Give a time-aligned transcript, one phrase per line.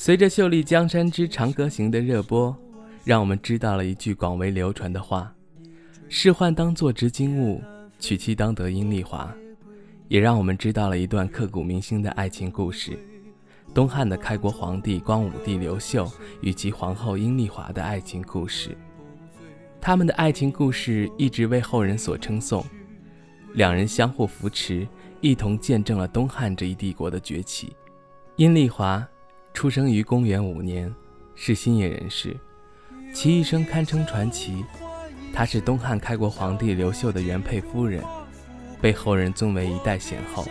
[0.00, 2.56] 随着《秀丽江山之长歌行》的热播，
[3.02, 5.34] 让我们知道了一句广为流传的话
[6.08, 7.60] ：“仕宦当作执金吾，
[7.98, 9.34] 娶妻当得阴丽华。”
[10.06, 12.96] 也让我们知道了一段刻骨铭心的爱情故事——
[13.74, 16.08] 东汉的开国皇帝光武帝刘秀
[16.42, 18.78] 与其皇后阴丽华的爱情故事。
[19.80, 22.64] 他们的爱情故事一直为后人所称颂，
[23.54, 24.86] 两人相互扶持，
[25.20, 27.72] 一同见证了东汉这一帝国的崛起。
[28.36, 29.04] 阴丽华。
[29.58, 30.94] 出生于公元五年，
[31.34, 32.36] 是新野人士，
[33.12, 34.64] 其一生堪称传奇。
[35.34, 38.00] 她是东汉开国皇帝刘秀的原配夫人，
[38.80, 40.46] 被后人尊为一代贤后。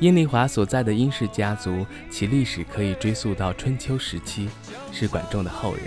[0.00, 4.50] 阴丽华所在的殷氏家族，其历史可以追溯到春秋时期，
[4.92, 5.84] 是管仲的后人。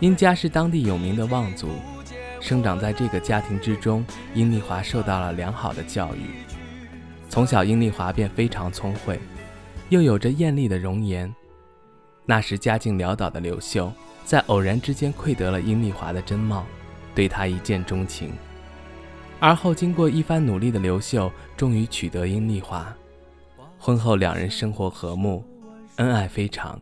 [0.00, 1.72] 殷家是当地有名的望族，
[2.40, 6.30] 生长在这个家庭之中，阴丽华受到了良好的教育。
[7.28, 9.20] 从小，阴丽华便非常聪慧。
[9.92, 11.30] 又有着艳丽的容颜。
[12.24, 13.92] 那时家境潦倒的刘秀，
[14.24, 16.64] 在偶然之间窥得了殷丽华的真貌，
[17.14, 18.32] 对她一见钟情。
[19.38, 22.90] 而后经过一番努力的刘秀，终于娶得殷丽华。
[23.78, 25.44] 婚后两人生活和睦，
[25.96, 26.80] 恩爱非常。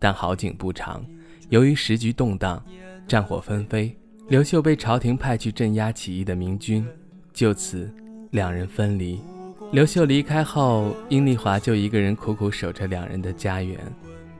[0.00, 1.06] 但好景不长，
[1.50, 2.60] 由于时局动荡，
[3.06, 6.84] 战火纷飞，刘秀被朝廷派去镇压起义的明军，
[7.32, 7.88] 就此
[8.32, 9.20] 两人分离。
[9.72, 13.78] 刘秀离开后，殷丽华就一个人苦苦守着两人的家园，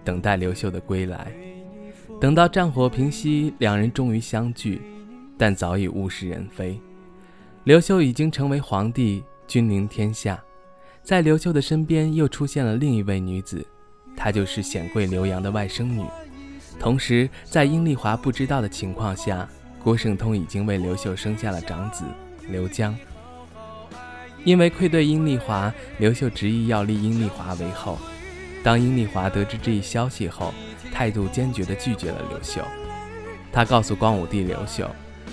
[0.03, 1.33] 等待刘秀的归来。
[2.21, 4.83] 等到战火平息，两人终于相聚，
[5.39, 6.81] 但早已物是人非。
[7.63, 10.43] 刘秀已经成为皇帝，君临天下，
[11.01, 13.65] 在刘秀的身边又出现了另一位女子，
[14.17, 16.05] 她就是显贵刘洋的外甥女。
[16.81, 19.49] 同时，在殷丽华不知道的情况下，
[19.81, 22.05] 郭圣通已经为刘秀生下了长子
[22.49, 22.93] 刘江。
[24.45, 27.99] 因为愧对殷丽华，刘秀执意要立殷丽华为后。
[28.63, 30.53] 当殷丽华得知这一消息后，
[30.93, 32.63] 态度坚决地拒绝了刘秀。
[33.53, 34.89] 他告诉光武帝刘秀，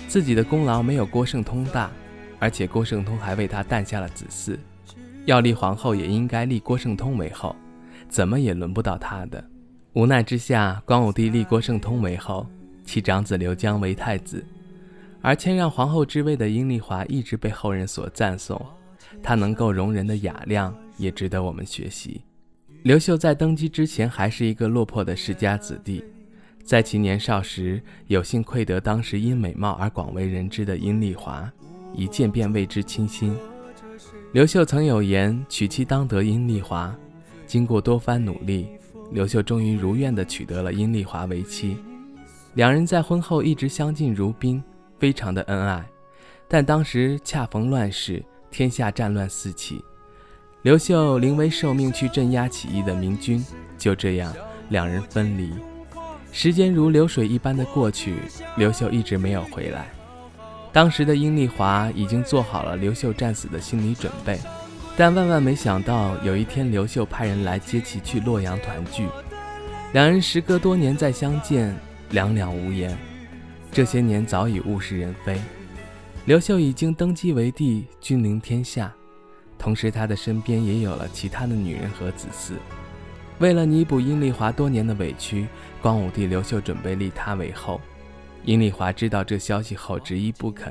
[0.08, 1.90] 自己的功劳没有郭圣通大，
[2.38, 4.58] 而且郭圣通还为他诞下了子嗣，
[5.24, 7.54] 要立皇后也应该立郭圣通为后，
[8.08, 9.42] 怎么也轮不到他的。
[9.92, 12.46] 无奈之下，光武帝立郭圣通为后，
[12.84, 14.44] 其长子刘江为太子，
[15.20, 18.60] 而谦让皇后之位的殷丽华一直被后人所赞颂。
[19.22, 22.22] 他能够容人的雅量也值得我们学习。
[22.82, 26.04] 刘秀在登基之前还是一个落魄的世家子弟，
[26.62, 31.50] 在其年少时有幸窥得当时因美貌而广为人知的殷丽华，
[31.94, 33.36] 一见便为之倾心。
[34.32, 36.94] 刘秀曾有言：“娶妻当得殷丽华。”
[37.46, 38.68] 经过多番努力，
[39.10, 41.76] 刘秀终于如愿地娶得了殷丽华为妻。
[42.54, 44.62] 两人在婚后一直相敬如宾，
[44.98, 45.84] 非常的恩爱。
[46.46, 48.22] 但当时恰逢乱世。
[48.50, 49.84] 天下战乱四起，
[50.62, 53.44] 刘秀临危受命去镇压起义的明军，
[53.76, 54.34] 就这样
[54.70, 55.52] 两人分离。
[56.32, 58.16] 时间如流水一般的过去，
[58.56, 59.88] 刘秀一直没有回来。
[60.72, 64.38] 当时的殷丽华已经做好了刘秀战死的心理准备，
[64.96, 69.06] 但万万没想到，有一天刘秀派人来接其去洛阳团聚。
[69.94, 71.74] 两人时隔多年再相见，
[72.10, 72.96] 两两无言。
[73.72, 75.40] 这些年早已物是人非。
[76.28, 78.94] 刘秀已经登基为帝，君临天下，
[79.58, 82.52] 同时他的身边也有了其他的女人和子嗣。
[83.38, 85.46] 为了弥补殷丽华多年的委屈，
[85.80, 87.80] 光武帝刘秀准备立她为后。
[88.44, 90.70] 殷丽华知道这消息后，执意不肯。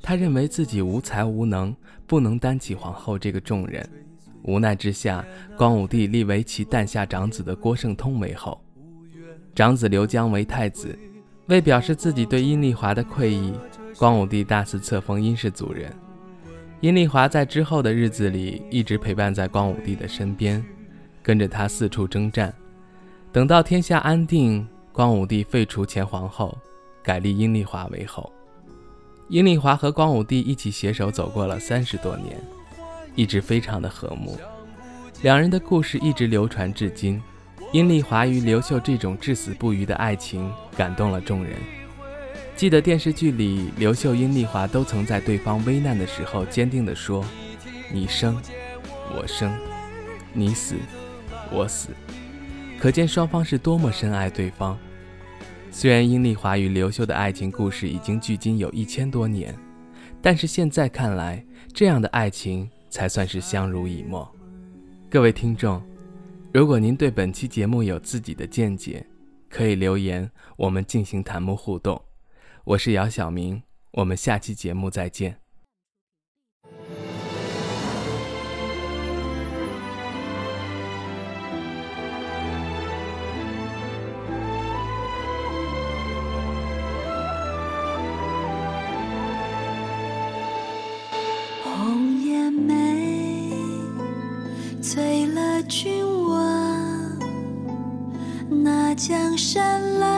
[0.00, 1.76] 他认为自己无才无能，
[2.06, 3.86] 不能担起皇后这个重任。
[4.42, 5.22] 无奈之下，
[5.54, 8.58] 光武帝立为其诞下长子的郭圣通为后，
[9.54, 10.98] 长子刘江为太子。
[11.48, 13.52] 为表示自己对殷丽华的愧意。
[13.98, 15.92] 光武帝大肆册封殷氏族人，
[16.80, 20.64] 殷丽华在之后的日子里一直陪伴在光武帝的身边，
[21.20, 22.54] 跟着他四处征战。
[23.32, 26.56] 等到天下安定，光武帝废除前皇后，
[27.02, 28.32] 改立殷丽华为后。
[29.28, 32.40] 殷丽华和光武帝一起携手走过了三十多年，
[33.16, 34.38] 一直非常的和睦。
[35.22, 37.20] 两人的故事一直流传至今。
[37.72, 41.54] 殷丽华与刘秀这种至死不渝的爱情感动了众人。
[42.58, 47.24] 记得电视剧里，刘秀、殷丽华都曾在对方危难的时候坚定地说
[47.94, 48.36] ：“你生，
[49.14, 49.48] 我生；
[50.32, 50.74] 你死，
[51.52, 51.90] 我死。”
[52.80, 54.76] 可见双方是多么深爱对方。
[55.70, 59.56] 虽然殷丽华与刘秀的爱情故事已经距今有一千多年，
[60.20, 64.28] 但是现在看来，这样的爱情才算是相濡以沫。
[65.08, 65.80] 各位听众，
[66.52, 69.06] 如果您对本期节目有自己的见解，
[69.48, 72.02] 可以留言，我们进行弹幕互动。
[72.68, 73.62] 我是姚晓明，
[73.92, 75.38] 我们下期节目再见。
[91.64, 93.50] 红颜美，
[94.82, 97.18] 醉了君王，
[98.50, 100.17] 那江山来。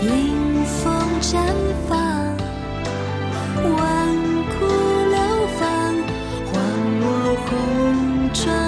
[0.00, 1.42] 迎风绽
[1.88, 1.98] 放
[3.76, 4.14] 万
[4.60, 4.66] 古
[5.10, 5.18] 流
[5.58, 5.94] 芳
[6.52, 6.54] 换
[7.02, 7.06] 我
[7.44, 8.67] 红妆。